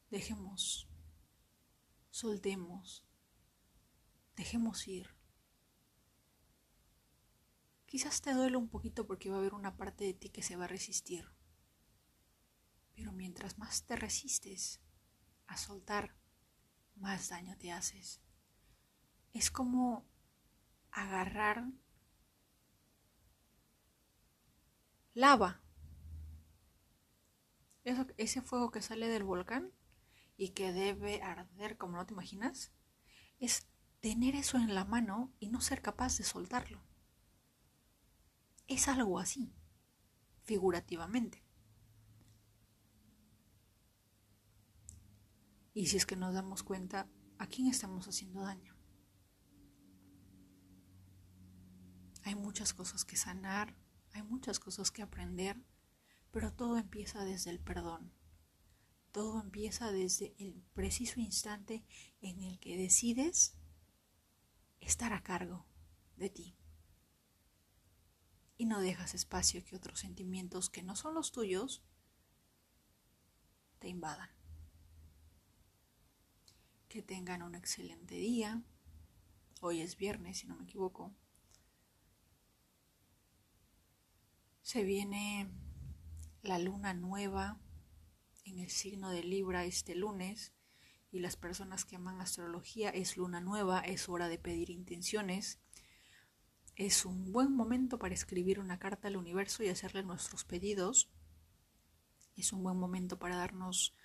Dejemos, 0.09 0.87
soltemos, 2.09 3.03
dejemos 4.35 4.87
ir. 4.87 5.15
Quizás 7.85 8.21
te 8.21 8.33
duele 8.33 8.57
un 8.57 8.69
poquito 8.69 9.07
porque 9.07 9.29
va 9.29 9.37
a 9.37 9.39
haber 9.39 9.53
una 9.53 9.77
parte 9.77 10.03
de 10.03 10.13
ti 10.13 10.29
que 10.29 10.43
se 10.43 10.55
va 10.55 10.65
a 10.65 10.67
resistir. 10.67 11.31
Pero 12.93 13.11
mientras 13.11 13.57
más 13.57 13.83
te 13.83 13.95
resistes 13.95 14.79
a 15.47 15.57
soltar, 15.57 16.15
más 16.95 17.29
daño 17.29 17.57
te 17.57 17.71
haces. 17.71 18.21
Es 19.33 19.51
como 19.51 20.05
agarrar 20.91 21.65
lava. 25.13 25.61
ese 27.83 28.41
fuego 28.41 28.71
que 28.71 28.81
sale 28.81 29.07
del 29.07 29.23
volcán 29.23 29.71
y 30.37 30.49
que 30.49 30.73
debe 30.73 31.21
arder 31.21 31.77
como 31.77 31.97
no 31.97 32.05
te 32.05 32.13
imaginas, 32.13 32.71
es 33.39 33.67
tener 34.01 34.35
eso 34.35 34.57
en 34.57 34.75
la 34.75 34.85
mano 34.85 35.33
y 35.39 35.49
no 35.49 35.61
ser 35.61 35.81
capaz 35.81 36.17
de 36.17 36.23
soltarlo. 36.23 36.81
Es 38.67 38.87
algo 38.87 39.19
así, 39.19 39.53
figurativamente. 40.43 41.43
Y 45.73 45.87
si 45.87 45.97
es 45.97 46.05
que 46.05 46.15
nos 46.15 46.33
damos 46.33 46.63
cuenta, 46.63 47.09
¿a 47.37 47.47
quién 47.47 47.67
estamos 47.67 48.07
haciendo 48.07 48.41
daño? 48.41 48.75
Hay 52.23 52.33
muchas 52.33 52.73
cosas 52.73 53.05
que 53.05 53.17
sanar, 53.17 53.75
hay 54.13 54.23
muchas 54.23 54.59
cosas 54.59 54.89
que 54.89 55.01
aprender, 55.01 55.61
pero 56.31 56.53
todo 56.53 56.77
empieza 56.77 57.23
desde 57.23 57.51
el 57.51 57.59
perdón. 57.59 58.11
Todo 59.15 59.39
empieza 59.39 59.93
desde 59.93 60.35
el 60.39 60.61
preciso 60.73 61.21
instante 61.21 61.85
en 62.19 62.41
el 62.41 62.59
que 62.59 62.75
decides 62.75 63.55
estar 64.81 65.13
a 65.13 65.23
cargo 65.23 65.65
de 66.17 66.29
ti. 66.29 66.57
Y 68.57 68.65
no 68.65 68.81
dejas 68.81 69.13
espacio 69.13 69.63
que 69.63 69.77
otros 69.77 70.01
sentimientos 70.01 70.69
que 70.69 70.83
no 70.83 70.97
son 70.97 71.13
los 71.13 71.31
tuyos 71.31 71.81
te 73.79 73.87
invadan. 73.87 74.31
Que 76.89 77.01
tengan 77.01 77.41
un 77.41 77.55
excelente 77.55 78.15
día. 78.15 78.65
Hoy 79.61 79.79
es 79.79 79.95
viernes, 79.95 80.39
si 80.39 80.47
no 80.47 80.57
me 80.57 80.65
equivoco. 80.65 81.15
Se 84.61 84.83
viene 84.83 85.49
la 86.41 86.59
luna 86.59 86.93
nueva 86.93 87.61
en 88.45 88.59
el 88.59 88.69
signo 88.69 89.09
de 89.09 89.23
Libra 89.23 89.65
este 89.65 89.95
lunes 89.95 90.53
y 91.11 91.19
las 91.19 91.35
personas 91.35 91.83
que 91.83 91.95
aman 91.95 92.21
astrología 92.21 92.89
es 92.89 93.17
luna 93.17 93.41
nueva, 93.41 93.79
es 93.81 94.07
hora 94.07 94.27
de 94.27 94.37
pedir 94.37 94.69
intenciones. 94.69 95.59
Es 96.75 97.05
un 97.05 97.31
buen 97.31 97.53
momento 97.53 97.99
para 97.99 98.13
escribir 98.13 98.59
una 98.59 98.79
carta 98.79 99.07
al 99.07 99.17
universo 99.17 99.63
y 99.63 99.69
hacerle 99.69 100.03
nuestros 100.03 100.43
pedidos. 100.43 101.09
Es 102.35 102.53
un 102.53 102.63
buen 102.63 102.77
momento 102.77 103.17
para 103.17 103.37
darnos 103.37 103.95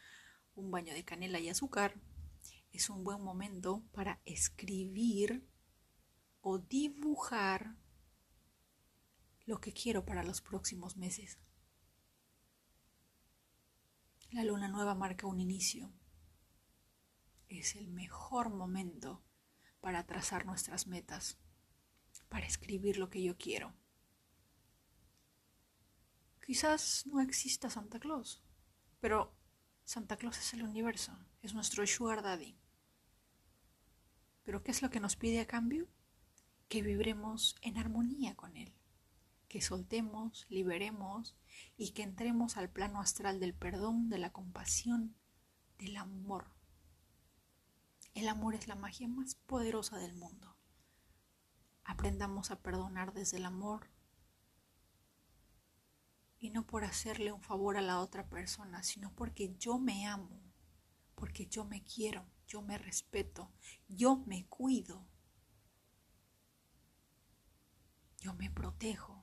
un 0.55 0.71
baño 0.71 0.95
de 0.95 1.05
canela 1.05 1.41
y 1.41 1.49
azúcar. 1.49 2.01
Es 2.73 2.89
un 2.89 3.03
buen 3.03 3.23
momento 3.23 3.83
para 3.93 4.21
escribir 4.25 5.45
o 6.41 6.59
dibujar 6.59 7.77
lo 9.47 9.61
que 9.61 9.73
quiero 9.73 10.05
para 10.05 10.23
los 10.23 10.41
próximos 10.41 10.97
meses. 10.97 11.39
La 14.33 14.45
luna 14.45 14.69
nueva 14.69 14.95
marca 14.95 15.27
un 15.27 15.41
inicio. 15.41 15.91
Es 17.49 17.75
el 17.75 17.89
mejor 17.89 18.49
momento 18.49 19.25
para 19.81 20.07
trazar 20.07 20.47
nuestras 20.47 20.87
metas, 20.87 21.37
para 22.29 22.47
escribir 22.47 22.97
lo 22.97 23.11
que 23.11 23.25
yo 23.25 23.37
quiero. 23.37 23.75
Quizás 26.47 27.05
no 27.07 27.21
exista 27.21 27.71
Santa 27.71 27.99
Claus, 27.99 28.41
pero 29.01 29.35
Santa 29.83 30.17
Claus 30.17 30.39
es 30.39 30.55
el 30.55 30.63
universo, 30.63 31.19
es 31.43 31.53
nuestro 31.53 31.85
sugar 31.85 32.23
daddy. 32.23 32.57
Pero 34.45 34.63
¿qué 34.63 34.71
es 34.71 34.81
lo 34.81 34.91
que 34.91 35.01
nos 35.01 35.17
pide 35.17 35.41
a 35.41 35.47
cambio? 35.49 35.89
Que 36.69 36.83
vibremos 36.83 37.57
en 37.63 37.79
armonía 37.79 38.37
con 38.37 38.57
él, 38.57 38.73
que 39.49 39.61
soltemos, 39.61 40.47
liberemos 40.49 41.37
y 41.77 41.93
que 41.93 42.03
entremos 42.03 42.57
al 42.57 42.71
plano 42.71 43.01
astral 43.01 43.41
del 43.41 43.55
perdón, 43.55 44.09
de 44.09 44.19
la 44.19 44.33
compasión, 44.33 45.17
del 45.79 45.97
amor. 45.97 46.47
El 48.15 48.29
amor 48.29 48.55
es 48.55 48.69
la 48.69 48.75
magia 48.75 49.09
más 49.09 49.35
poderosa 49.35 49.99
del 49.99 50.15
mundo. 50.15 50.57
Aprendamos 51.85 52.51
a 52.51 52.61
perdonar 52.61 53.13
desde 53.13 53.39
el 53.39 53.47
amor 53.47 53.91
y 56.39 56.51
no 56.51 56.67
por 56.67 56.85
hacerle 56.85 57.33
un 57.33 57.43
favor 57.43 57.77
a 57.77 57.83
la 57.83 58.01
otra 58.01 58.29
persona, 58.29 58.83
sino 58.83 59.15
porque 59.15 59.55
yo 59.59 59.79
me 59.79 60.07
amo, 60.07 60.43
porque 61.15 61.47
yo 61.47 61.65
me 61.65 61.83
quiero, 61.85 62.27
yo 62.47 62.63
me 62.63 62.79
respeto, 62.79 63.53
yo 63.89 64.17
me 64.17 64.47
cuido, 64.49 65.07
yo 68.19 68.35
me 68.35 68.51
protejo 68.51 69.20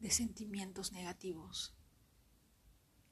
de 0.00 0.10
sentimientos 0.10 0.92
negativos 0.92 1.74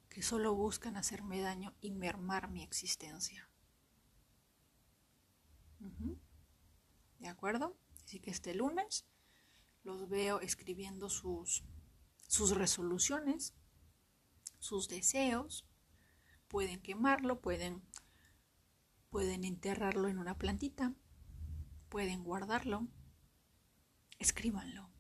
que 0.09 0.23
solo 0.23 0.55
buscan 0.55 0.97
hacerme 0.97 1.41
daño 1.41 1.75
y 1.81 1.91
mermar 1.91 2.49
mi 2.49 2.63
existencia. 2.63 3.51
¿De 7.19 7.29
acuerdo? 7.29 7.77
Así 8.05 8.21
que 8.21 8.31
este 8.31 8.55
lunes 8.55 9.07
los 9.83 10.09
veo 10.09 10.41
escribiendo 10.41 11.09
sus, 11.09 11.65
sus 12.29 12.53
resoluciones, 12.53 13.55
sus 14.61 14.89
deseos. 14.89 15.67
Pueden 16.49 16.81
quemarlo, 16.81 17.41
pueden, 17.41 17.83
pueden 19.11 19.45
enterrarlo 19.45 20.09
en 20.09 20.19
una 20.19 20.39
plantita, 20.39 20.95
pueden 21.89 22.23
guardarlo, 22.23 22.87
escríbanlo, 24.19 24.91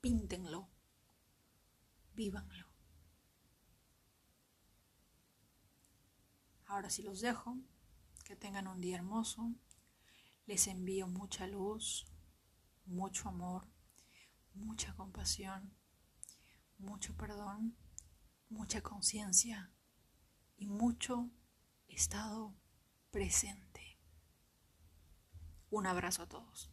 píntenlo, 0.00 0.68
vívanlo. 2.18 2.66
Ahora 6.66 6.90
sí 6.90 7.04
los 7.04 7.20
dejo, 7.20 7.56
que 8.24 8.34
tengan 8.34 8.66
un 8.66 8.80
día 8.80 8.96
hermoso, 8.96 9.54
les 10.46 10.66
envío 10.66 11.06
mucha 11.06 11.46
luz, 11.46 12.06
mucho 12.86 13.28
amor, 13.28 13.68
mucha 14.52 14.96
compasión, 14.96 15.72
mucho 16.78 17.16
perdón, 17.16 17.76
mucha 18.48 18.82
conciencia 18.82 19.72
y 20.56 20.66
mucho 20.66 21.30
estado 21.86 22.52
presente. 23.12 23.96
Un 25.70 25.86
abrazo 25.86 26.24
a 26.24 26.28
todos. 26.28 26.72